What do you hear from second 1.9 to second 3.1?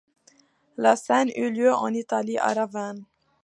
Italie, à Ravenne.